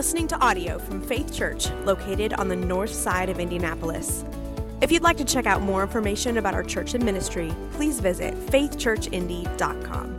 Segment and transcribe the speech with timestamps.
[0.00, 4.24] listening to audio from Faith Church, located on the north side of Indianapolis.
[4.80, 8.32] If you'd like to check out more information about our church and ministry, please visit
[8.46, 10.16] faithchurchindy.com.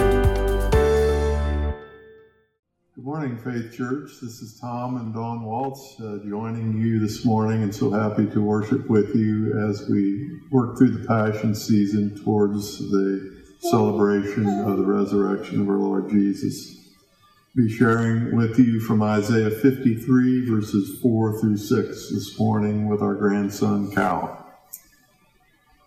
[2.94, 4.12] Good morning, Faith Church.
[4.22, 8.40] This is Tom and Don Waltz uh, joining you this morning, and so happy to
[8.40, 14.86] worship with you as we work through the Passion season towards the celebration of the
[14.86, 16.81] resurrection of our Lord Jesus.
[17.54, 23.14] Be sharing with you from Isaiah 53, verses 4 through 6 this morning with our
[23.14, 24.50] grandson Cal.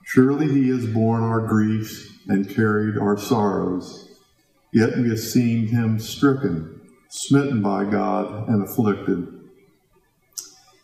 [0.05, 4.11] Surely he has borne our griefs and carried our sorrows,
[4.74, 9.27] yet we esteemed him stricken, smitten by God, and afflicted.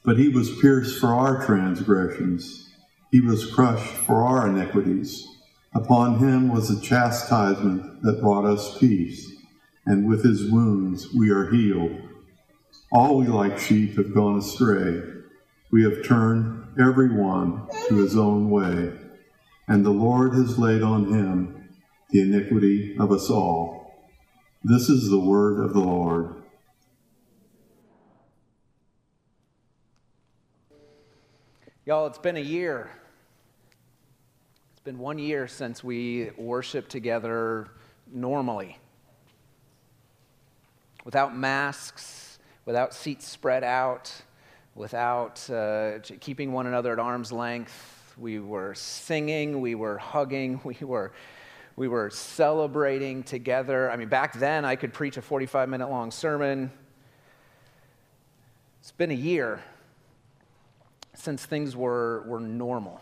[0.03, 2.71] But he was pierced for our transgressions,
[3.13, 5.29] he was crushed for our iniquities.
[5.75, 9.30] Upon him was the chastisement that brought us peace,
[9.91, 12.01] and with his wounds we are healed.
[12.93, 15.03] All we like sheep have gone astray.
[15.73, 18.93] We have turned every one to his own way,
[19.67, 21.69] and the Lord has laid on him
[22.11, 24.09] the iniquity of us all.
[24.63, 26.37] This is the word of the Lord.
[31.85, 32.91] Y'all, it's been a year
[34.81, 37.69] it's been one year since we worshiped together
[38.11, 38.79] normally,
[41.05, 44.13] without masks, without seats spread out,
[44.75, 48.15] without uh, keeping one another at arm's length.
[48.19, 51.13] We were singing, we were hugging, we were,
[51.77, 53.91] we were celebrating together.
[53.91, 56.71] I mean, back then I could preach a 45 minute long sermon.
[58.81, 59.63] It's been a year
[61.15, 63.01] since things were, were normal.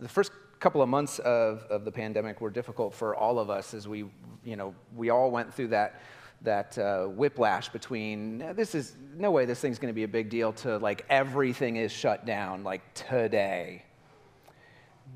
[0.00, 3.72] the first couple of months of, of the pandemic were difficult for all of us
[3.72, 4.04] as we,
[4.44, 6.02] you know, we all went through that,
[6.42, 10.28] that uh, whiplash between this is no way this thing's going to be a big
[10.28, 13.84] deal to like everything is shut down like today.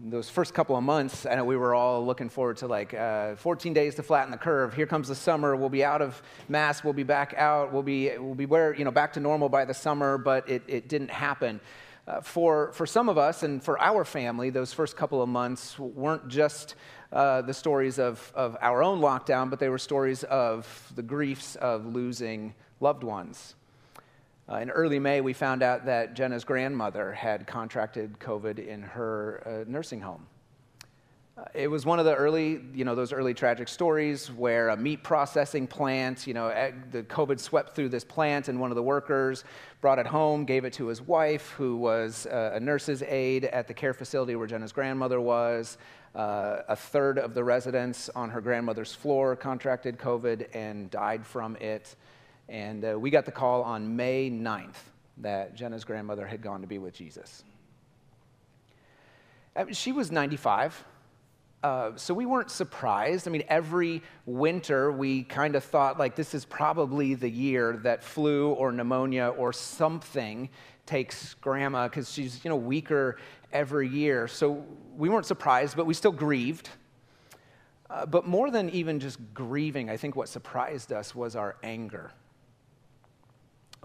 [0.03, 3.37] Those first couple of months, I know we were all looking forward to like uh,
[3.37, 4.75] 14 days to flatten the curve.
[4.75, 5.55] Here comes the summer.
[5.55, 6.83] We'll be out of masks.
[6.83, 7.73] We'll be back out.
[7.73, 10.63] We'll be, we'll be where, you know, back to normal by the summer, but it,
[10.67, 11.61] it didn't happen.
[12.07, 15.79] Uh, for, for some of us and for our family, those first couple of months
[15.79, 16.75] weren't just
[17.13, 21.57] uh, the stories of, of our own lockdown, but they were stories of the griefs
[21.57, 23.55] of losing loved ones.
[24.47, 29.65] Uh, in early May, we found out that Jenna's grandmother had contracted COVID in her
[29.67, 30.27] uh, nursing home.
[31.53, 35.03] It was one of the early, you know, those early tragic stories where a meat
[35.03, 39.43] processing plant, you know, the COVID swept through this plant, and one of the workers
[39.81, 43.67] brought it home, gave it to his wife, who was uh, a nurse's aide at
[43.67, 45.77] the care facility where Jenna's grandmother was.
[46.15, 51.57] Uh, a third of the residents on her grandmother's floor contracted COVID and died from
[51.57, 51.97] it.
[52.49, 54.77] And uh, we got the call on May 9th
[55.17, 57.43] that Jenna's grandmother had gone to be with Jesus.
[59.57, 60.85] Uh, she was 95.
[61.65, 63.27] Uh, so we weren't surprised.
[63.27, 68.05] I mean, every winter we kind of thought like this is probably the year that
[68.05, 70.51] flu or pneumonia or something
[70.85, 73.17] takes grandma because she's you know weaker
[73.51, 74.29] every year.
[74.29, 74.63] So
[74.95, 76.69] we weren't surprised, but we still grieved.
[77.89, 82.13] Uh, but more than even just grieving, I think what surprised us was our anger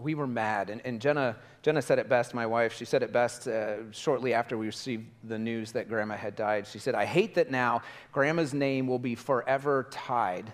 [0.02, 0.70] we were mad.
[0.70, 4.34] And, and Jenna, Jenna said it best, my wife, she said it best uh, shortly
[4.34, 6.68] after we received the news that Grandma had died.
[6.68, 10.52] She said, I hate that now Grandma's name will be forever tied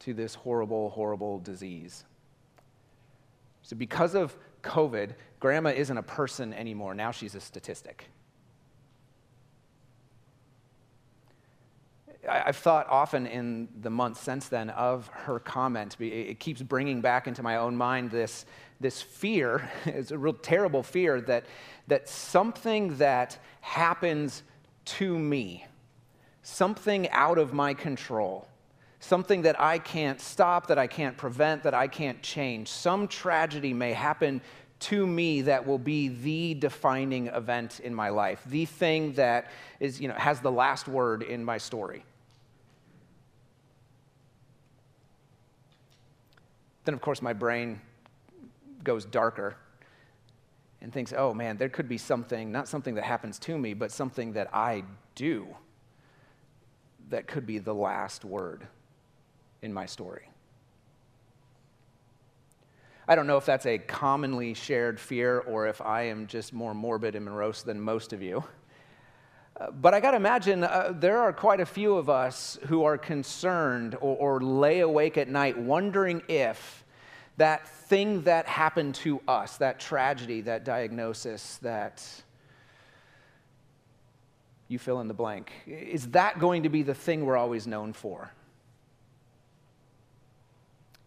[0.00, 2.04] to this horrible, horrible disease.
[3.62, 6.94] So, because of COVID, Grandma isn't a person anymore.
[6.94, 8.08] Now she's a statistic.
[12.28, 15.96] I've thought often in the months since then of her comment.
[16.00, 18.46] It keeps bringing back into my own mind this,
[18.80, 19.70] this fear.
[19.86, 21.44] It's a real terrible fear that,
[21.86, 24.42] that something that happens
[24.86, 25.66] to me,
[26.42, 28.48] something out of my control,
[29.00, 33.72] something that I can't stop, that I can't prevent, that I can't change, some tragedy
[33.72, 34.40] may happen
[34.78, 40.00] to me that will be the defining event in my life, the thing that is,
[40.00, 42.04] you know, has the last word in my story.
[46.86, 47.80] Then, of course, my brain
[48.84, 49.56] goes darker
[50.80, 53.90] and thinks, oh man, there could be something, not something that happens to me, but
[53.90, 54.84] something that I
[55.16, 55.48] do
[57.10, 58.68] that could be the last word
[59.62, 60.30] in my story.
[63.08, 66.72] I don't know if that's a commonly shared fear or if I am just more
[66.72, 68.44] morbid and morose than most of you.
[69.80, 72.98] But I got to imagine uh, there are quite a few of us who are
[72.98, 76.84] concerned or, or lay awake at night wondering if
[77.38, 82.06] that thing that happened to us, that tragedy, that diagnosis, that
[84.68, 87.92] you fill in the blank, is that going to be the thing we're always known
[87.94, 88.30] for?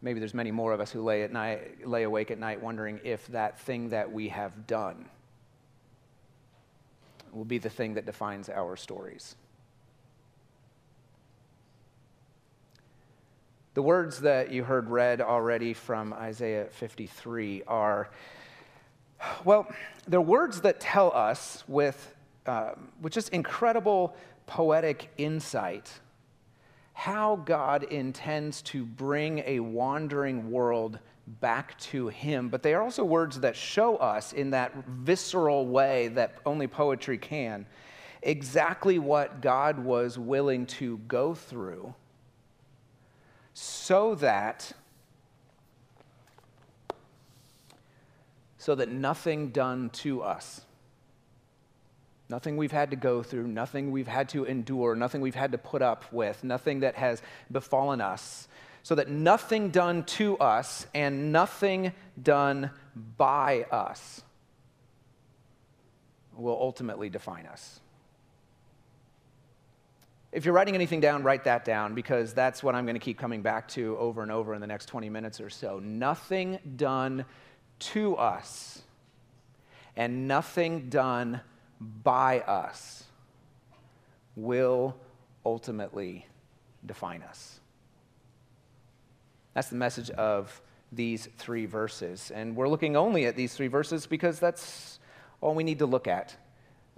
[0.01, 2.99] Maybe there's many more of us who lay, at night, lay awake at night wondering
[3.03, 5.05] if that thing that we have done
[7.33, 9.35] will be the thing that defines our stories.
[13.75, 18.09] The words that you heard read already from Isaiah 53 are,
[19.45, 19.67] well,
[20.07, 22.15] they're words that tell us with,
[22.45, 24.15] um, with just incredible
[24.47, 25.91] poetic insight
[26.99, 30.99] how God intends to bring a wandering world
[31.41, 32.49] back to Him.
[32.49, 37.17] But they are also words that show us, in that visceral way that only poetry
[37.17, 37.65] can,
[38.21, 41.93] exactly what God was willing to go through
[43.53, 44.71] so that
[48.57, 50.61] so that nothing done to us
[52.29, 55.57] Nothing we've had to go through, nothing we've had to endure, nothing we've had to
[55.57, 58.47] put up with, nothing that has befallen us,
[58.89, 61.93] so that nothing done to us and nothing
[62.23, 62.71] done
[63.17, 64.23] by us
[66.35, 67.81] will ultimately define us.
[70.31, 73.19] If you're writing anything down, write that down because that's what I'm going to keep
[73.19, 75.77] coming back to over and over in the next 20 minutes or so.
[75.77, 77.25] Nothing done
[77.91, 78.81] to us
[79.95, 81.41] and nothing done
[81.79, 83.03] by us
[84.35, 84.97] will
[85.45, 86.25] ultimately
[86.83, 87.58] define us.
[89.53, 90.61] That's the message of
[90.91, 92.31] these three verses.
[92.33, 94.99] And we're looking only at these three verses because that's
[95.41, 96.35] all we need to look at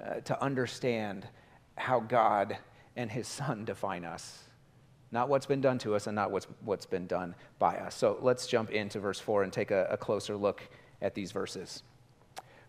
[0.04, 1.28] uh, to understand
[1.76, 2.58] how God
[2.96, 4.44] and His Son define us.
[5.12, 7.96] Not what's been done to us and not what's, what's been done by us.
[7.96, 10.62] So let's jump into verse 4 and take a, a closer look
[11.02, 11.84] at these verses.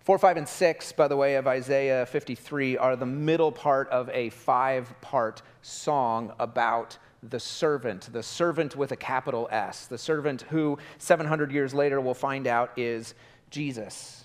[0.00, 4.10] 4, 5, and 6, by the way, of Isaiah 53 are the middle part of
[4.10, 10.42] a five part song about the servant, the servant with a capital S, the servant
[10.42, 13.14] who 700 years later we'll find out is
[13.50, 14.24] Jesus.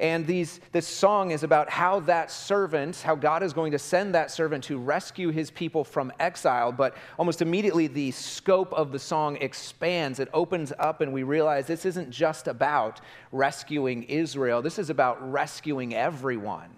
[0.00, 4.14] And these, this song is about how that servant, how God is going to send
[4.14, 6.70] that servant to rescue his people from exile.
[6.70, 10.20] But almost immediately, the scope of the song expands.
[10.20, 13.00] It opens up, and we realize this isn't just about
[13.32, 16.77] rescuing Israel, this is about rescuing everyone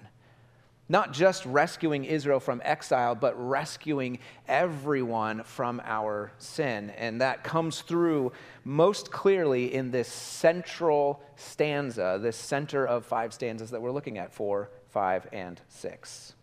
[0.90, 6.90] not just rescuing Israel from exile, but rescuing everyone from our sin.
[6.90, 8.32] And that comes through
[8.64, 14.34] most clearly in this central stanza, this center of five stanzas that we're looking at
[14.34, 16.34] four, five, and six.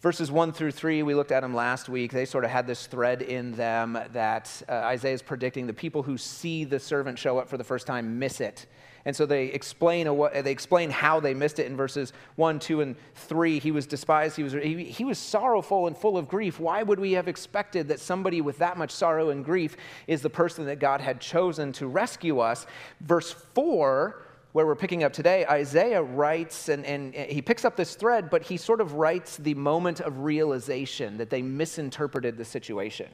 [0.00, 2.10] Verses 1 through 3, we looked at them last week.
[2.10, 6.02] They sort of had this thread in them that uh, Isaiah is predicting the people
[6.02, 8.66] who see the servant show up for the first time miss it.
[9.04, 12.80] And so they explain, a, they explain how they missed it in verses 1, 2,
[12.82, 13.58] and 3.
[13.58, 16.60] He was despised, he was, he, he was sorrowful and full of grief.
[16.60, 19.76] Why would we have expected that somebody with that much sorrow and grief
[20.06, 22.66] is the person that God had chosen to rescue us?
[23.00, 27.94] Verse 4 where we're picking up today, Isaiah writes, and, and he picks up this
[27.94, 33.08] thread, but he sort of writes the moment of realization that they misinterpreted the situation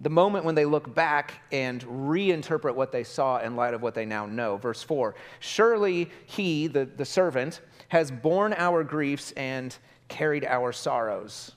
[0.00, 3.94] the moment when they look back and reinterpret what they saw in light of what
[3.94, 4.56] they now know.
[4.56, 9.76] Verse 4 Surely he, the, the servant, has borne our griefs and
[10.08, 11.52] carried our sorrows.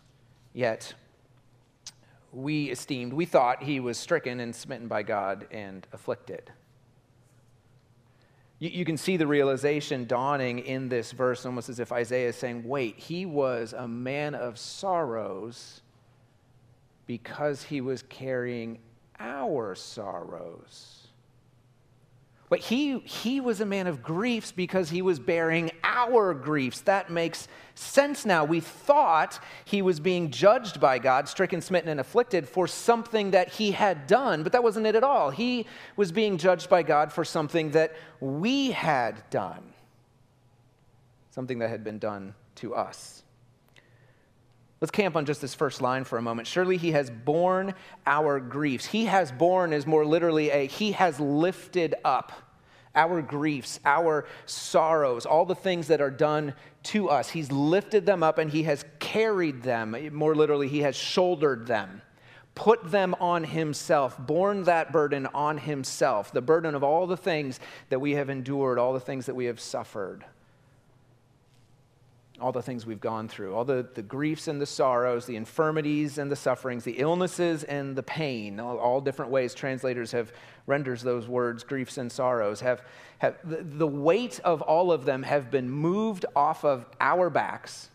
[0.53, 0.93] Yet
[2.33, 6.51] we esteemed, we thought he was stricken and smitten by God and afflicted.
[8.59, 12.35] You, you can see the realization dawning in this verse, almost as if Isaiah is
[12.35, 15.82] saying, Wait, he was a man of sorrows
[17.05, 18.79] because he was carrying
[19.19, 21.03] our sorrows.
[22.49, 26.81] But he, he was a man of griefs because he was bearing our griefs.
[26.81, 28.45] That makes sense now.
[28.45, 33.49] We thought he was being judged by God, stricken, smitten, and afflicted for something that
[33.49, 35.31] he had done, but that wasn't it at all.
[35.31, 39.73] He was being judged by God for something that we had done,
[41.31, 43.23] something that had been done to us.
[44.83, 46.45] Let's camp on just this first line for a moment.
[46.45, 47.73] Surely he has borne
[48.05, 48.83] our griefs.
[48.83, 52.33] He has borne is more literally a he has lifted up
[52.93, 57.29] our griefs, our sorrows, all the things that are done to us.
[57.29, 59.95] He's lifted them up and he has carried them.
[60.11, 62.01] More literally, he has shouldered them,
[62.53, 67.61] put them on himself, borne that burden on himself, the burden of all the things
[67.87, 70.25] that we have endured, all the things that we have suffered.
[72.41, 76.17] All the things we've gone through, all the, the griefs and the sorrows, the infirmities
[76.17, 80.33] and the sufferings, the illnesses and the pain, all, all different ways translators have
[80.65, 82.81] renders those words, griefs and sorrows, have,
[83.19, 87.89] have the, the weight of all of them have been moved off of our backs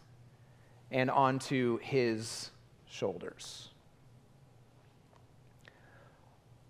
[0.91, 2.51] and onto his
[2.89, 3.71] shoulders.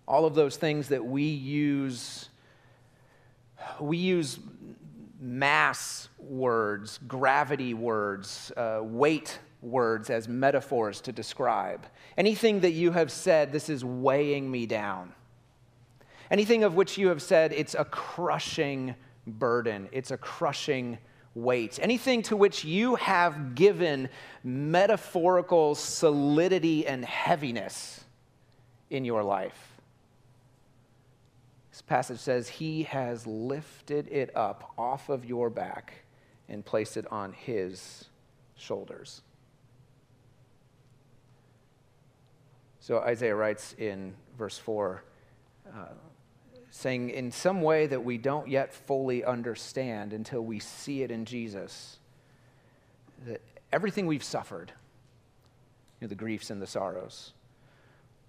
[0.07, 2.29] All of those things that we use,
[3.79, 4.39] we use
[5.19, 11.85] mass words, gravity words, uh, weight words as metaphors to describe.
[12.17, 15.13] Anything that you have said, this is weighing me down.
[16.31, 18.95] Anything of which you have said, it's a crushing
[19.27, 20.97] burden, it's a crushing
[21.35, 21.79] weight.
[21.81, 24.09] Anything to which you have given
[24.43, 28.03] metaphorical solidity and heaviness
[28.89, 29.68] in your life.
[31.79, 35.93] This passage says, He has lifted it up off of your back
[36.49, 38.03] and placed it on His
[38.57, 39.21] shoulders.
[42.81, 45.01] So Isaiah writes in verse 4,
[45.73, 45.85] uh,
[46.69, 51.23] saying, In some way that we don't yet fully understand until we see it in
[51.23, 51.99] Jesus,
[53.25, 53.39] that
[53.71, 54.73] everything we've suffered,
[56.01, 57.31] you know, the griefs and the sorrows,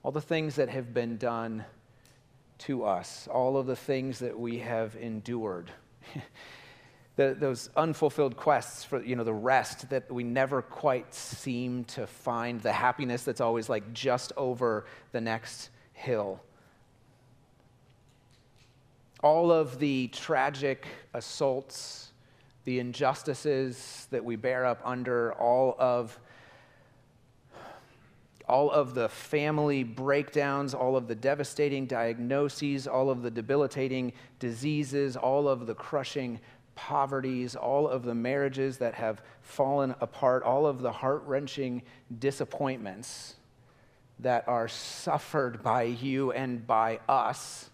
[0.05, 1.65] all the things that have been done
[2.61, 5.71] to us, all of the things that we have endured.
[7.17, 12.07] the, those unfulfilled quests for you know the rest that we never quite seem to
[12.07, 16.41] find the happiness that's always like just over the next hill
[19.23, 22.13] all of the tragic assaults
[22.65, 26.19] the injustices that we bear up under all of
[28.51, 35.17] all of the family breakdowns, all of the devastating diagnoses, all of the debilitating diseases,
[35.17, 36.41] all of the crushing
[36.75, 41.81] poverties, all of the marriages that have fallen apart, all of the heart wrenching
[42.19, 43.37] disappointments
[44.19, 47.71] that are suffered by you and by us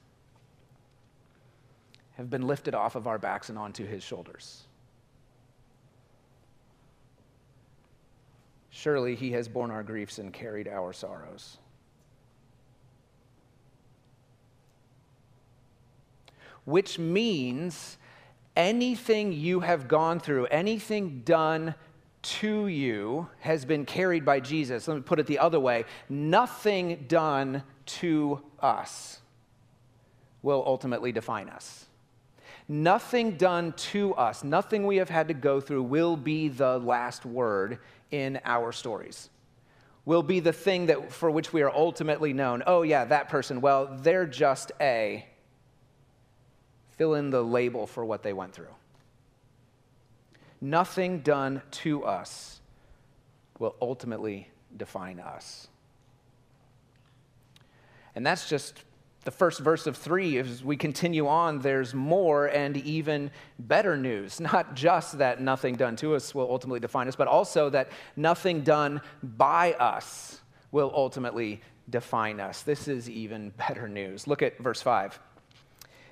[2.18, 4.65] have been lifted off of our backs and onto his shoulders.
[8.76, 11.56] Surely he has borne our griefs and carried our sorrows.
[16.66, 17.97] Which means
[18.54, 21.75] anything you have gone through, anything done
[22.21, 24.87] to you, has been carried by Jesus.
[24.87, 29.21] Let me put it the other way nothing done to us
[30.42, 31.87] will ultimately define us.
[32.68, 37.25] Nothing done to us, nothing we have had to go through will be the last
[37.25, 37.78] word
[38.11, 39.30] in our stories.
[40.04, 42.62] Will be the thing that for which we are ultimately known.
[42.66, 45.26] Oh yeah, that person, well, they're just a
[46.96, 48.75] fill in the label for what they went through.
[50.61, 52.61] Nothing done to us
[53.58, 55.68] will ultimately define us.
[58.14, 58.82] And that's just
[59.26, 64.40] the first verse of three, as we continue on, there's more and even better news.
[64.52, 68.62] Not just that nothing done to us will ultimately define us, but also that nothing
[68.62, 70.40] done by us
[70.71, 72.62] will ultimately define us.
[72.62, 74.26] This is even better news.
[74.26, 75.18] Look at verse 5.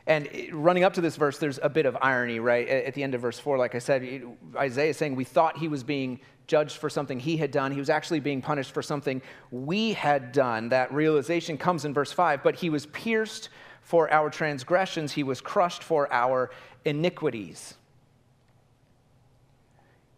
[0.07, 2.69] And running up to this verse, there's a bit of irony, right?
[2.69, 4.23] At the end of verse 4, like I said,
[4.55, 7.73] Isaiah is saying we thought he was being judged for something he had done.
[7.73, 10.69] He was actually being punished for something we had done.
[10.69, 12.43] That realization comes in verse 5.
[12.43, 13.49] But he was pierced
[13.83, 16.51] for our transgressions, he was crushed for our
[16.87, 17.75] iniquities.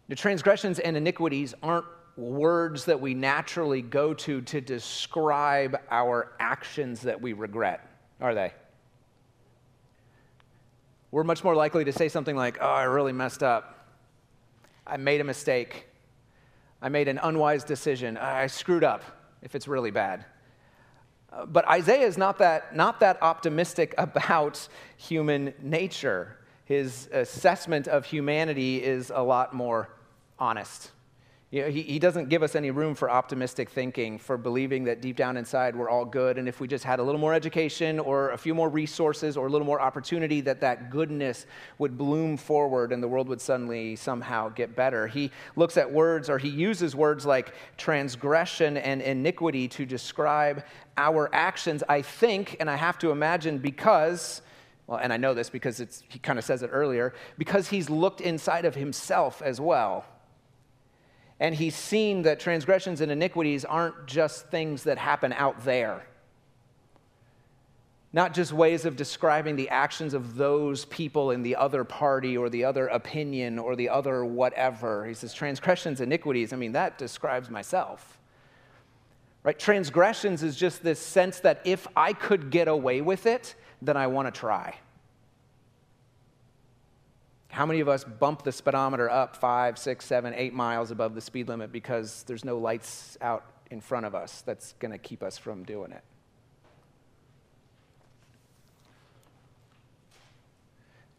[0.07, 7.01] The transgressions and iniquities aren't words that we naturally go to to describe our actions
[7.01, 7.85] that we regret,
[8.21, 8.53] are they?
[11.11, 13.87] We're much more likely to say something like, Oh, I really messed up.
[14.85, 15.87] I made a mistake.
[16.81, 18.17] I made an unwise decision.
[18.17, 19.03] I screwed up,
[19.41, 20.25] if it's really bad.
[21.31, 26.37] Uh, but Isaiah is not that, not that optimistic about human nature.
[26.65, 29.89] His assessment of humanity is a lot more
[30.37, 30.91] honest.
[31.49, 35.01] You know, he, he doesn't give us any room for optimistic thinking, for believing that
[35.01, 37.99] deep down inside we're all good, and if we just had a little more education
[37.99, 41.45] or a few more resources or a little more opportunity, that that goodness
[41.77, 45.07] would bloom forward and the world would suddenly somehow get better.
[45.07, 50.65] He looks at words, or he uses words like transgression and iniquity to describe
[50.97, 54.41] our actions, I think, and I have to imagine because
[54.85, 58.21] well, and I know this because he kind of says it earlier, because he's looked
[58.21, 60.05] inside of himself as well
[61.39, 66.07] and he's seen that transgressions and iniquities aren't just things that happen out there.
[68.13, 72.49] not just ways of describing the actions of those people in the other party or
[72.49, 75.05] the other opinion or the other whatever.
[75.05, 76.53] He says, transgressions, iniquities.
[76.53, 78.17] I mean, that describes myself.
[79.43, 79.59] Right?
[79.59, 84.07] Transgressions is just this sense that if I could get away with it, then I
[84.07, 84.75] want to try.
[87.49, 91.21] How many of us bump the speedometer up five, six, seven, eight miles above the
[91.21, 95.23] speed limit because there's no lights out in front of us that's going to keep
[95.23, 96.03] us from doing it?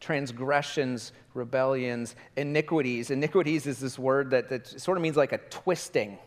[0.01, 3.11] Transgressions, rebellions, iniquities.
[3.11, 6.19] Iniquities is this word that, that sort of means like a twisting,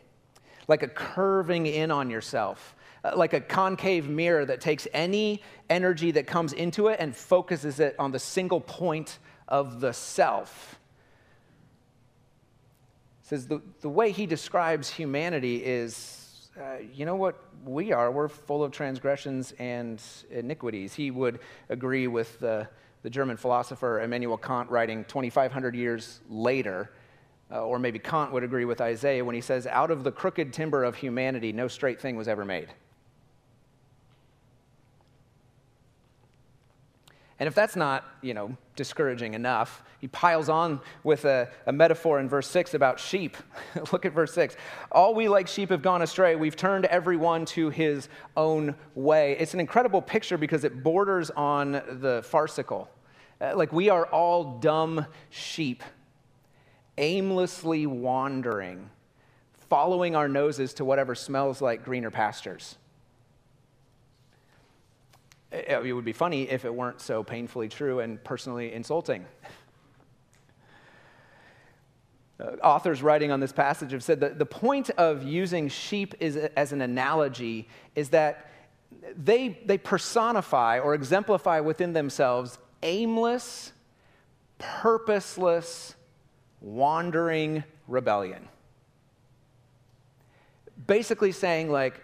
[0.67, 6.12] like a curving in on yourself uh, like a concave mirror that takes any energy
[6.12, 9.17] that comes into it and focuses it on the single point
[9.51, 10.79] of the self.
[13.22, 18.10] says the, the way he describes humanity is, uh, you know what we are?
[18.12, 20.93] We're full of transgressions and iniquities.
[20.93, 22.67] He would agree with the,
[23.03, 26.89] the German philosopher Immanuel Kant writing 2,500 years later.
[27.51, 30.53] Uh, or maybe Kant would agree with Isaiah when he says, Out of the crooked
[30.53, 32.70] timber of humanity, no straight thing was ever made.
[37.41, 42.19] And if that's not, you know, discouraging enough, he piles on with a, a metaphor
[42.19, 43.36] in verse 6 about sheep.
[43.91, 44.55] Look at verse 6.
[44.91, 46.36] All we like sheep have gone astray.
[46.36, 49.38] We've turned everyone to his own way.
[49.39, 52.91] It's an incredible picture because it borders on the farcical.
[53.41, 55.81] Uh, like we are all dumb sheep,
[57.00, 58.88] aimlessly wandering,
[59.67, 62.75] following our noses to whatever smells like greener pastures.
[65.51, 69.25] It would be funny if it weren't so painfully true and personally insulting.
[72.39, 76.38] Uh, authors writing on this passage have said that the point of using sheep is,
[76.38, 78.50] as an analogy is that
[79.15, 83.74] they, they personify or exemplify within themselves aimless,
[84.58, 85.96] purposeless,
[86.62, 88.48] wandering rebellion.
[90.88, 92.01] Basically saying, like,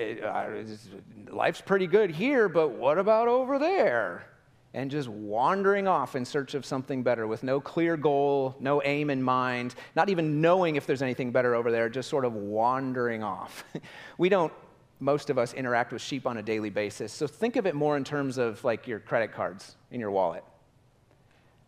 [0.00, 4.26] it, uh, life's pretty good here, but what about over there?
[4.72, 9.10] And just wandering off in search of something better with no clear goal, no aim
[9.10, 13.22] in mind, not even knowing if there's anything better over there, just sort of wandering
[13.22, 13.64] off.
[14.18, 14.52] we don't,
[15.00, 17.12] most of us, interact with sheep on a daily basis.
[17.12, 20.44] So think of it more in terms of like your credit cards in your wallet.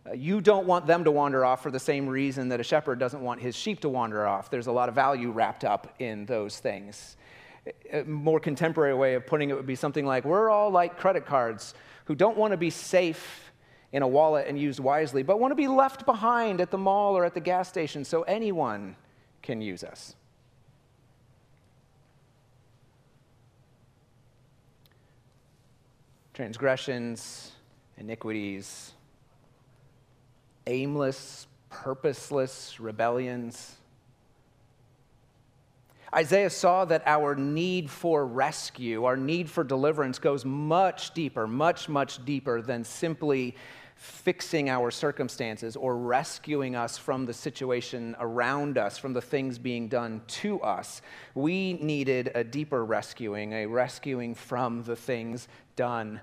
[0.08, 2.98] Uh, you don't want them to wander off for the same reason that a shepherd
[2.98, 4.50] doesn't want his sheep to wander off.
[4.50, 7.16] There's a lot of value wrapped up in those things.
[7.92, 11.26] A more contemporary way of putting it would be something like We're all like credit
[11.26, 11.74] cards
[12.06, 13.52] who don't want to be safe
[13.92, 17.16] in a wallet and used wisely, but want to be left behind at the mall
[17.16, 18.96] or at the gas station so anyone
[19.42, 20.16] can use us.
[26.32, 27.52] Transgressions,
[27.98, 28.92] iniquities,
[30.66, 33.76] aimless, purposeless rebellions
[36.14, 41.88] Isaiah saw that our need for rescue, our need for deliverance goes much deeper, much,
[41.88, 43.56] much deeper than simply
[43.96, 49.88] fixing our circumstances or rescuing us from the situation around us, from the things being
[49.88, 51.00] done to us.
[51.34, 56.20] We needed a deeper rescuing, a rescuing from the things done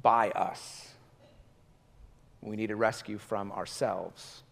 [0.00, 0.88] by us.
[2.40, 4.44] We need a rescue from ourselves.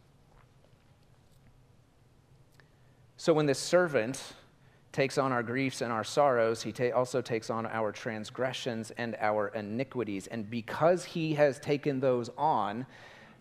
[3.28, 4.22] So when this servant
[4.90, 9.16] takes on our griefs and our sorrows, he ta- also takes on our transgressions and
[9.20, 10.28] our iniquities.
[10.28, 12.86] And because he has taken those on,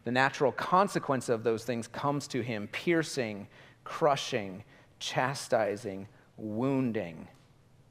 [0.04, 3.48] the natural consequence of those things comes to him piercing,
[3.86, 4.66] crushing,
[5.00, 7.30] chastising, wounding.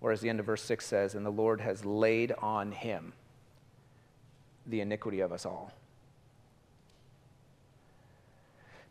[0.03, 3.15] Or as the end of verse 6 says, and the Lord has laid on him
[4.67, 5.73] the iniquity of us all.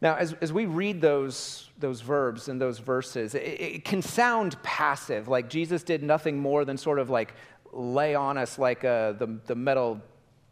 [0.02, 4.62] Now, as, as we read those, those verbs and those verses, it, it can sound
[4.64, 7.34] passive, like Jesus did nothing more than sort of like
[7.72, 10.02] lay on us like uh, the, the metal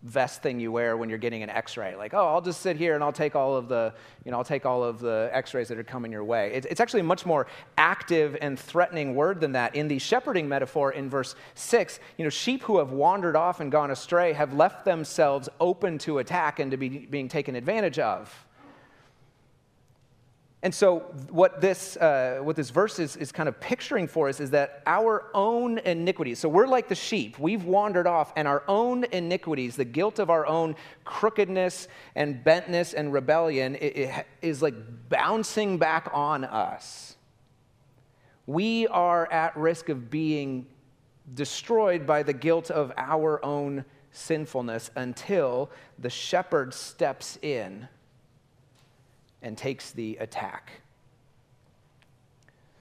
[0.03, 1.95] vest thing you wear when you're getting an x-ray.
[1.95, 3.93] Like oh i'll just sit here and i'll take all of the
[4.25, 6.51] you know i'll take all of the x-rays that are coming your way.
[6.53, 9.75] It's, it's actually a much more active and threatening word than that.
[9.75, 13.71] In the shepherding metaphor in verse 6 you know sheep who have wandered off and
[13.71, 18.45] gone astray have left themselves open to attack and to be being taken advantage of
[20.63, 20.99] and so,
[21.29, 24.81] what this, uh, what this verse is, is kind of picturing for us is that
[24.85, 29.75] our own iniquities, so we're like the sheep, we've wandered off, and our own iniquities,
[29.75, 34.73] the guilt of our own crookedness and bentness and rebellion, it, it is like
[35.09, 37.17] bouncing back on us.
[38.45, 40.67] We are at risk of being
[41.33, 47.89] destroyed by the guilt of our own sinfulness until the shepherd steps in
[49.43, 50.71] and takes the attack.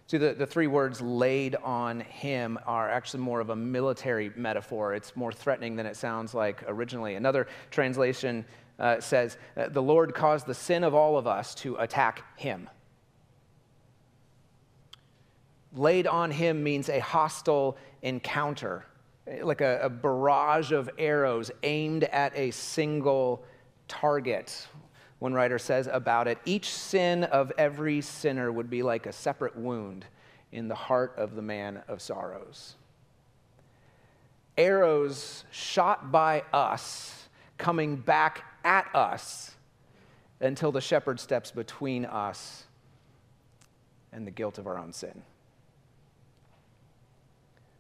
[0.07, 4.95] See, the, the three words laid on him are actually more of a military metaphor.
[4.95, 7.15] It's more threatening than it sounds like originally.
[7.15, 8.45] Another translation
[8.79, 12.69] uh, says, uh, The Lord caused the sin of all of us to attack him.
[15.75, 18.85] Laid on him means a hostile encounter,
[19.43, 23.43] like a, a barrage of arrows aimed at a single
[23.89, 24.67] target
[25.23, 29.57] one writer says about it each sin of every sinner would be like a separate
[29.57, 30.05] wound
[30.51, 32.75] in the heart of the man of sorrows.
[34.59, 39.55] Arrows shot by us coming back at us
[40.41, 42.65] until the shepherd steps between us
[44.11, 45.23] and the guilt of our own sin.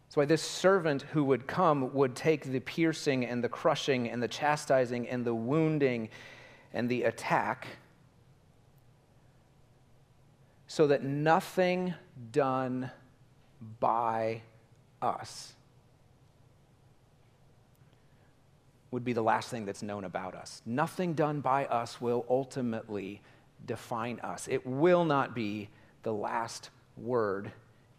[0.06, 4.22] That's why this servant who would come would take the piercing and the crushing and
[4.22, 6.08] the chastising and the wounding
[6.72, 7.66] and the attack
[10.66, 11.94] so that nothing
[12.30, 12.90] done
[13.78, 14.40] by
[15.02, 15.52] us
[18.90, 20.62] would be the last thing that's known about us.
[20.64, 23.20] Nothing done by us will ultimately
[23.66, 24.48] define us.
[24.48, 25.68] It will not be
[26.02, 27.52] the last word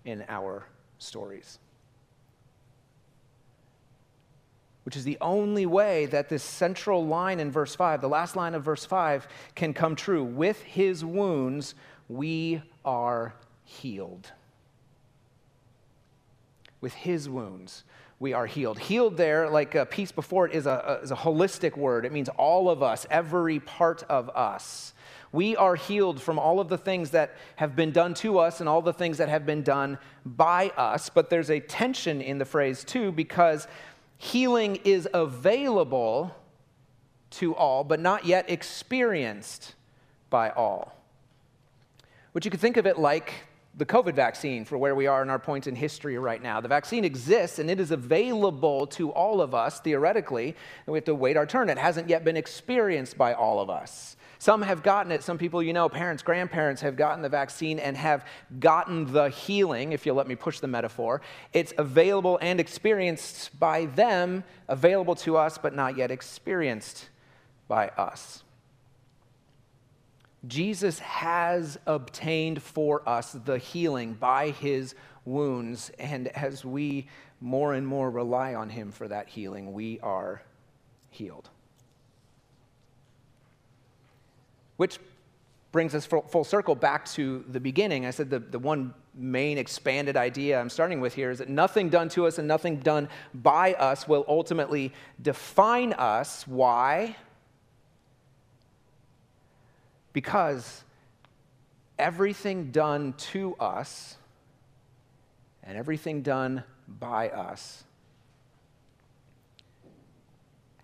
[0.05, 0.65] in our
[0.99, 1.59] stories.
[4.83, 8.53] Which is the only way that this central line in verse 5, the last line
[8.53, 10.23] of verse 5, can come true.
[10.23, 11.73] With his wounds,
[12.09, 14.31] we are healed.
[16.81, 17.85] With his wounds,
[18.19, 18.79] we are healed.
[18.79, 22.05] Healed there, like a peace before it, is a, is a holistic word.
[22.05, 24.93] It means all of us, every part of us.
[25.31, 28.69] We are healed from all of the things that have been done to us and
[28.69, 31.09] all the things that have been done by us.
[31.09, 33.67] But there's a tension in the phrase, too, because
[34.17, 36.35] healing is available
[37.31, 39.75] to all, but not yet experienced
[40.29, 40.95] by all.
[42.31, 43.33] Which you could think of it like
[43.75, 46.61] the COVID vaccine for where we are in our point in history right now.
[46.61, 51.05] The vaccine exists and it is available to all of us theoretically, and we have
[51.05, 51.69] to wait our turn.
[51.69, 54.15] It hasn't yet been experienced by all of us.
[54.43, 55.23] Some have gotten it.
[55.23, 58.25] Some people you know, parents, grandparents, have gotten the vaccine and have
[58.59, 61.21] gotten the healing, if you'll let me push the metaphor.
[61.53, 67.07] It's available and experienced by them, available to us, but not yet experienced
[67.69, 68.43] by us.
[70.45, 77.07] Jesus has obtained for us the healing by his wounds, and as we
[77.39, 80.41] more and more rely on him for that healing, we are
[81.11, 81.49] healed.
[84.77, 84.99] Which
[85.73, 88.05] brings us full, circle back to the beginning.
[88.05, 91.89] I said the, the one main expanded idea I'm starting with here is that nothing
[91.89, 96.47] done to us and nothing done by us will ultimately define us.
[96.47, 97.15] Why?
[100.13, 100.83] Because
[101.97, 104.17] everything done to us
[105.63, 107.83] and everything done by us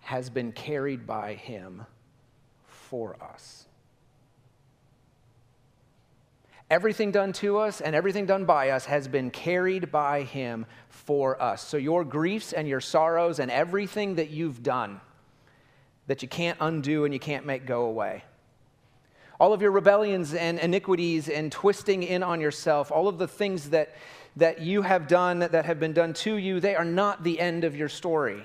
[0.00, 1.86] has been carried by Him
[2.66, 3.66] for us.
[6.70, 11.40] Everything done to us and everything done by us has been carried by him for
[11.42, 11.66] us.
[11.66, 15.00] So your griefs and your sorrows and everything that you've done
[16.06, 18.22] that you can't undo and you can't make go away.
[19.40, 23.70] All of your rebellions and iniquities and twisting in on yourself, all of the things
[23.70, 23.96] that,
[24.36, 27.64] that you have done that have been done to you, they are not the end
[27.64, 28.44] of your story.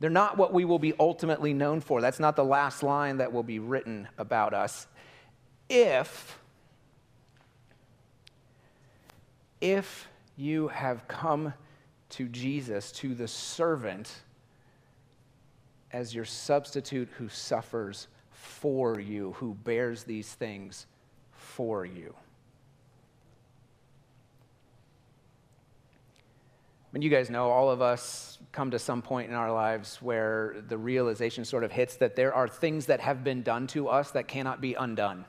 [0.00, 2.02] They're not what we will be ultimately known for.
[2.02, 4.86] That's not the last line that will be written about us
[5.68, 6.38] if
[9.60, 11.54] if you have come
[12.10, 14.12] to Jesus, to the servant,
[15.90, 20.86] as your substitute who suffers for you, who bears these things
[21.32, 22.14] for you.
[26.94, 30.54] Mean, you guys know all of us come to some point in our lives where
[30.68, 34.12] the realization sort of hits that there are things that have been done to us
[34.12, 35.24] that cannot be undone.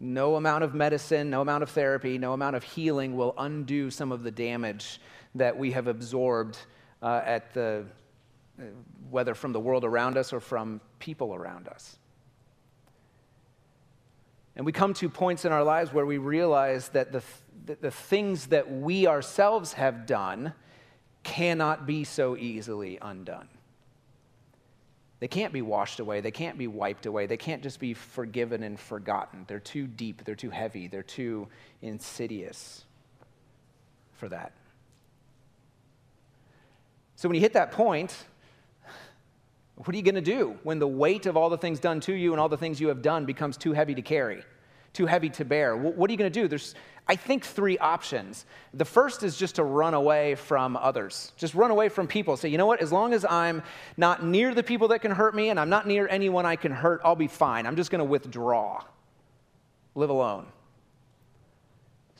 [0.00, 4.12] No amount of medicine, no amount of therapy, no amount of healing will undo some
[4.12, 4.98] of the damage
[5.34, 6.58] that we have absorbed
[7.02, 7.84] uh, at the,
[8.58, 8.64] uh,
[9.10, 11.98] whether from the world around us or from people around us.
[14.56, 17.22] And we come to points in our lives where we realize that the,
[17.66, 20.54] that the things that we ourselves have done
[21.22, 23.48] cannot be so easily undone.
[25.20, 26.22] They can't be washed away.
[26.22, 27.26] They can't be wiped away.
[27.26, 29.44] They can't just be forgiven and forgotten.
[29.46, 30.24] They're too deep.
[30.24, 30.88] They're too heavy.
[30.88, 31.48] They're too
[31.82, 32.84] insidious.
[34.14, 34.52] for that.
[37.16, 38.14] So when you hit that point,
[39.76, 42.12] what are you going to do when the weight of all the things done to
[42.12, 44.42] you and all the things you have done becomes too heavy to carry,
[44.92, 45.76] too heavy to bear?
[45.76, 46.48] What are you going to do?
[46.48, 46.74] There's,
[47.08, 48.46] I think, three options.
[48.72, 52.36] The first is just to run away from others, just run away from people.
[52.36, 52.80] Say, you know what?
[52.80, 53.62] As long as I'm
[53.96, 56.72] not near the people that can hurt me and I'm not near anyone I can
[56.72, 57.66] hurt, I'll be fine.
[57.66, 58.82] I'm just going to withdraw,
[59.94, 60.46] live alone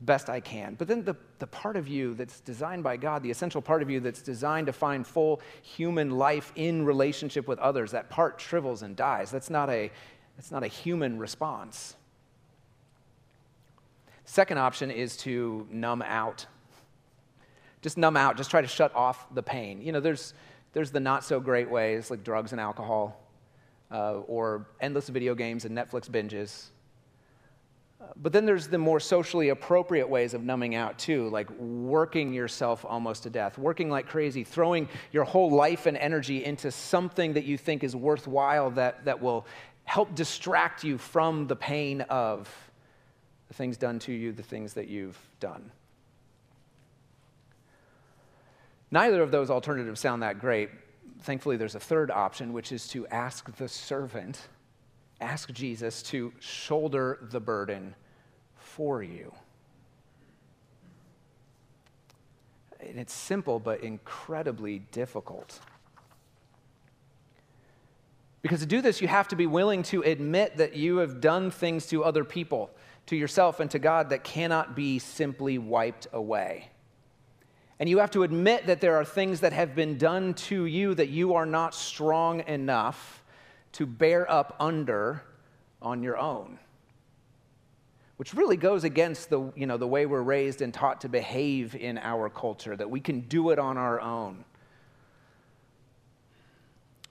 [0.01, 0.75] as best I can.
[0.75, 3.91] But then the, the part of you that's designed by God, the essential part of
[3.91, 8.83] you that's designed to find full human life in relationship with others, that part shrivels
[8.83, 9.31] and dies.
[9.31, 9.91] That's not a,
[10.37, 11.97] that's not a human response.
[14.31, 16.47] Second option is to numb out.
[17.83, 19.83] Just numb out, just try to shut off the pain.
[19.83, 20.35] You know, there's,
[20.73, 23.21] there's the not so great ways like drugs and alcohol,
[23.91, 26.67] uh, or endless video games and Netflix binges.
[28.23, 32.87] But then there's the more socially appropriate ways of numbing out, too, like working yourself
[32.89, 37.47] almost to death, working like crazy, throwing your whole life and energy into something that
[37.47, 39.45] you think is worthwhile that, that will
[39.87, 42.49] help distract you from the pain of
[43.51, 45.73] the things done to you, the things that you've done.
[48.93, 50.71] Neither of those alternatives sound that great.
[51.23, 54.49] Thankfully, there's a third option, which is to ask the servant
[55.21, 57.95] ask Jesus to shoulder the burden
[58.57, 59.33] for you.
[62.81, 65.61] And it's simple, but incredibly difficult.
[68.41, 71.51] Because to do this, you have to be willing to admit that you have done
[71.51, 72.71] things to other people,
[73.11, 76.71] to yourself, and to God that cannot be simply wiped away.
[77.81, 80.95] And you have to admit that there are things that have been done to you
[80.95, 83.25] that you are not strong enough
[83.73, 85.25] to bear up under
[85.83, 86.61] on your own.
[88.17, 91.75] Which really goes against the, you know, the way we're raised and taught to behave
[91.75, 94.45] in our culture, that we can do it on our own.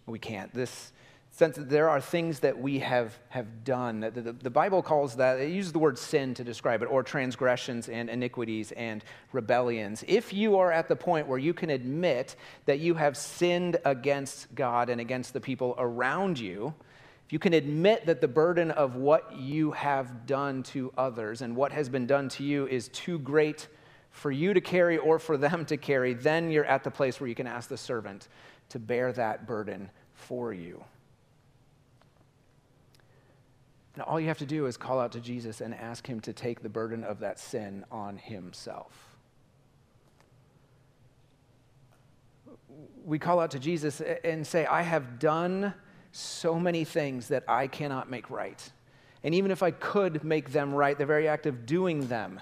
[0.06, 0.54] We can't.
[0.54, 0.94] This,
[1.40, 4.02] sense that there are things that we have, have done.
[4.02, 7.02] The, the, the, Bible calls that, it uses the word sin to describe it, or
[7.02, 10.04] transgressions and iniquities and rebellions.
[10.06, 14.54] If you are at the point where you can admit that you have sinned against
[14.54, 16.74] God and against the people around you,
[17.26, 21.56] if you can admit that the burden of what you have done to others and
[21.56, 23.70] what has been done to you is too great
[24.12, 27.30] for you to carry or for them to carry, then you're at the place where
[27.30, 28.28] you can ask the servant
[28.68, 30.84] to bear that burden for you.
[33.96, 36.34] And all you have to do is call out to Jesus and ask him to
[36.34, 39.18] take the burden of that sin on himself.
[43.04, 45.74] We call out to Jesus and say, I have done
[46.12, 48.72] so many things that I cannot make right.
[49.24, 52.40] And even if I could make them right, the very act of doing them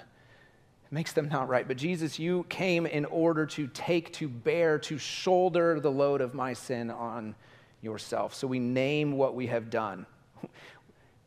[0.91, 1.67] makes them not right.
[1.67, 6.33] But Jesus, you came in order to take, to bear, to shoulder the load of
[6.33, 7.35] my sin on
[7.81, 8.33] yourself.
[8.35, 10.05] So we name what we have done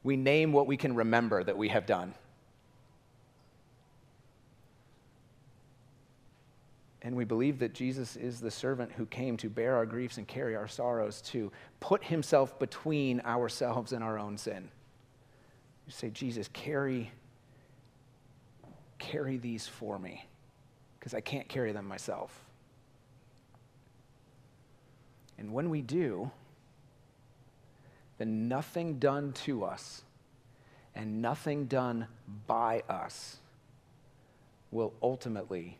[0.03, 2.15] we name what we can remember that we have done.
[7.03, 10.29] And we believe that Jesus is the servant who came to bear our griefs and
[10.29, 14.69] carry our sorrows, to put himself between ourselves and our own sin.
[15.87, 17.11] You say, Jesus, carry,
[18.99, 20.27] carry these for me,
[20.99, 22.39] because I can't carry them myself.
[25.39, 26.31] And when we do,
[28.21, 30.03] then nothing done to us
[30.95, 32.07] and nothing done
[32.47, 33.39] by us
[34.71, 35.79] will ultimately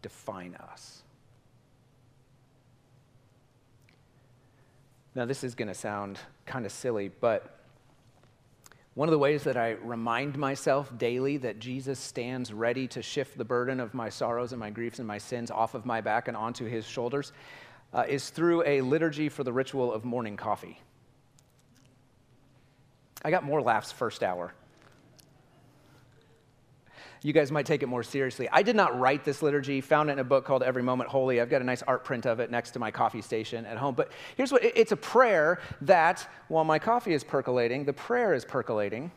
[0.00, 1.02] define us.
[5.14, 7.58] Now, this is going to sound kind of silly, but
[8.94, 13.36] one of the ways that I remind myself daily that Jesus stands ready to shift
[13.36, 16.28] the burden of my sorrows and my griefs and my sins off of my back
[16.28, 17.32] and onto his shoulders
[17.92, 20.80] uh, is through a liturgy for the ritual of morning coffee.
[23.28, 24.54] I got more laughs first hour.
[27.22, 28.48] You guys might take it more seriously.
[28.50, 31.38] I did not write this liturgy, found it in a book called Every Moment Holy.
[31.38, 33.94] I've got a nice art print of it next to my coffee station at home.
[33.94, 38.46] But here's what it's a prayer that while my coffee is percolating, the prayer is
[38.46, 39.10] percolating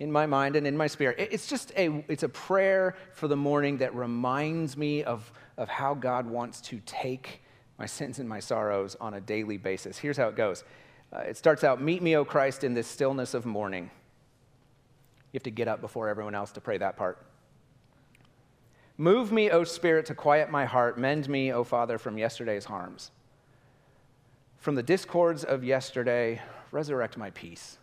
[0.00, 1.16] in my mind and in my spirit.
[1.18, 5.94] It's just a it's a prayer for the morning that reminds me of, of how
[5.94, 7.40] God wants to take
[7.78, 9.96] my sins and my sorrows on a daily basis.
[9.96, 10.62] Here's how it goes.
[11.12, 13.90] Uh, it starts out, Meet me, O Christ, in this stillness of morning.
[15.32, 17.18] You have to get up before everyone else to pray that part.
[18.98, 20.98] Move me, O Spirit, to quiet my heart.
[20.98, 23.10] Mend me, O Father, from yesterday's harms.
[24.58, 26.40] From the discords of yesterday,
[26.72, 27.78] resurrect my peace.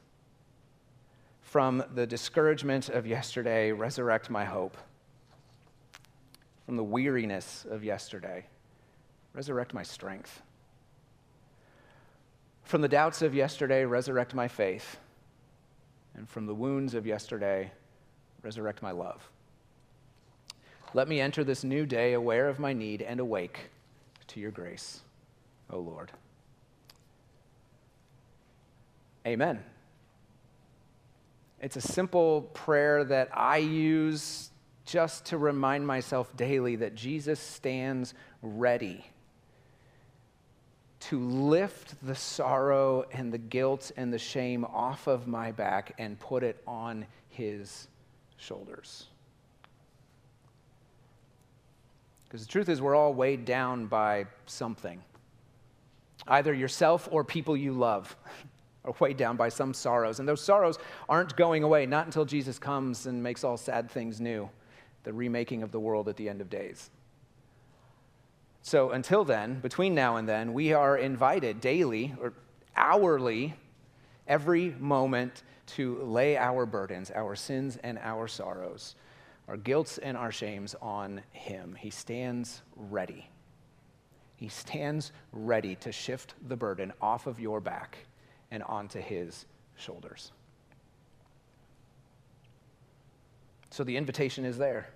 [1.42, 4.76] From the discouragement of yesterday, resurrect my hope.
[6.66, 8.46] from the weariness of yesterday.
[9.34, 10.42] Resurrect my strength.
[12.64, 14.98] From the doubts of yesterday, resurrect my faith.
[16.16, 17.72] And from the wounds of yesterday,
[18.42, 19.28] resurrect my love.
[20.94, 23.72] Let me enter this new day aware of my need and awake
[24.28, 25.02] to your grace,
[25.72, 26.12] O Lord.
[29.26, 29.64] Amen.
[31.62, 34.52] It's a simple prayer that I use
[34.86, 39.06] just to remind myself daily that Jesus stands ready
[41.10, 46.18] to lift the sorrow and the guilt and the shame off of my back and
[46.20, 47.88] put it on his
[48.38, 49.08] shoulders.
[52.24, 55.02] Because the truth is, we're all weighed down by something.
[56.28, 58.16] Either yourself or people you love
[58.86, 60.20] are weighed down by some sorrows.
[60.20, 64.22] And those sorrows aren't going away, not until Jesus comes and makes all sad things
[64.22, 64.50] new,
[65.04, 66.90] the remaking of the world at the end of days.
[68.66, 72.32] So until then, between now and then, we are invited daily or
[72.78, 73.56] hourly,
[74.26, 78.96] every moment, to lay our burdens, our sins, and our sorrows,
[79.50, 81.76] our guilts and our shames on Him.
[81.78, 83.28] He stands ready.
[84.38, 87.98] He stands ready to shift the burden off of your back
[88.50, 89.46] and onto His
[89.76, 90.32] shoulders.
[93.72, 94.93] So the invitation is there.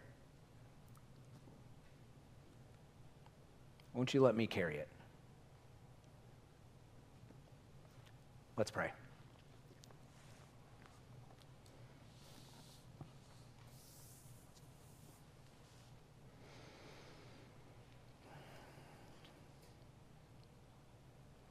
[3.97, 4.87] Won't you let me carry it?
[8.55, 8.91] Let's pray.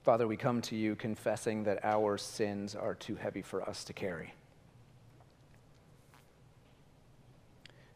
[0.04, 3.92] Father, we come to you confessing that our sins are too heavy for us to
[3.92, 4.32] carry.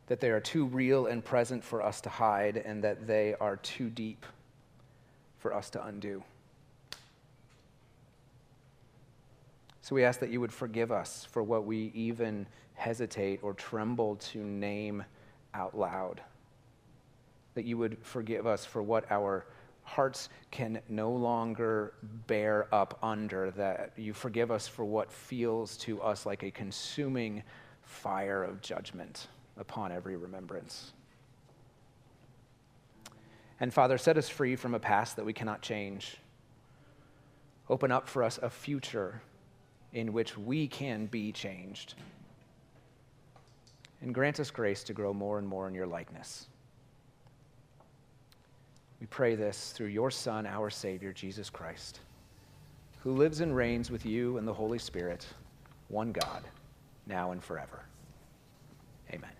[0.08, 3.54] That they are too real and present for us to hide, and that they are
[3.58, 4.26] too deep
[5.40, 6.22] for us to undo.
[9.82, 14.16] So we ask that you would forgive us for what we even hesitate or tremble
[14.16, 15.02] to name
[15.52, 16.20] out loud.
[17.54, 19.46] That you would forgive us for what our
[19.82, 21.94] hearts can no longer
[22.28, 23.50] bear up under.
[23.50, 27.42] That you forgive us for what feels to us like a consuming
[27.82, 29.26] fire of judgment
[29.58, 30.92] upon every remembrance.
[33.60, 36.16] And Father, set us free from a past that we cannot change.
[37.68, 39.20] Open up for us a future
[39.92, 41.94] in which we can be changed.
[44.00, 46.48] And grant us grace to grow more and more in your likeness.
[48.98, 52.00] We pray this through your Son, our Savior, Jesus Christ,
[53.02, 55.26] who lives and reigns with you and the Holy Spirit,
[55.88, 56.44] one God,
[57.06, 57.80] now and forever.
[59.12, 59.39] Amen.